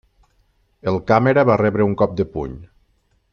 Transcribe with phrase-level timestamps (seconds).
[0.91, 2.57] El càmera va rebre un cop de puny.